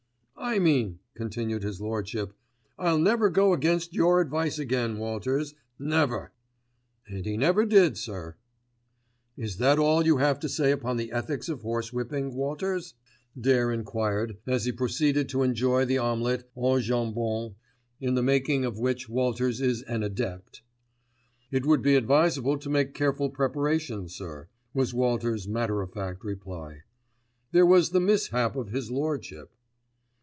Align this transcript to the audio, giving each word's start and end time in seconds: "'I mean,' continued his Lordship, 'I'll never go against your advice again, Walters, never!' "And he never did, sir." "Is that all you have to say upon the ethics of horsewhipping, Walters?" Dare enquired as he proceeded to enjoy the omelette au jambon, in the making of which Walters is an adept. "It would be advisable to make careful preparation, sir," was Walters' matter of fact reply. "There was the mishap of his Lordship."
"'I 0.43 0.57
mean,' 0.57 0.99
continued 1.13 1.61
his 1.61 1.79
Lordship, 1.79 2.33
'I'll 2.77 2.97
never 2.97 3.29
go 3.29 3.53
against 3.53 3.93
your 3.93 4.19
advice 4.19 4.57
again, 4.57 4.97
Walters, 4.97 5.53
never!' 5.77 6.31
"And 7.07 7.25
he 7.27 7.37
never 7.37 7.63
did, 7.63 7.95
sir." 7.95 8.35
"Is 9.37 9.57
that 9.57 9.77
all 9.77 10.03
you 10.03 10.17
have 10.17 10.39
to 10.39 10.49
say 10.49 10.71
upon 10.71 10.97
the 10.97 11.11
ethics 11.11 11.47
of 11.47 11.61
horsewhipping, 11.61 12.33
Walters?" 12.33 12.95
Dare 13.39 13.71
enquired 13.71 14.37
as 14.47 14.65
he 14.65 14.71
proceeded 14.73 15.29
to 15.29 15.43
enjoy 15.43 15.85
the 15.85 15.99
omelette 15.99 16.49
au 16.57 16.79
jambon, 16.81 17.53
in 18.01 18.15
the 18.15 18.23
making 18.23 18.65
of 18.65 18.79
which 18.79 19.07
Walters 19.07 19.61
is 19.61 19.83
an 19.83 20.01
adept. 20.01 20.63
"It 21.51 21.67
would 21.67 21.83
be 21.83 21.95
advisable 21.95 22.57
to 22.57 22.69
make 22.69 22.95
careful 22.95 23.29
preparation, 23.29 24.09
sir," 24.09 24.49
was 24.73 24.91
Walters' 24.93 25.47
matter 25.47 25.83
of 25.83 25.93
fact 25.93 26.23
reply. 26.25 26.79
"There 27.51 27.65
was 27.65 27.91
the 27.91 28.01
mishap 28.01 28.55
of 28.57 28.69
his 28.69 28.89
Lordship." 28.89 29.53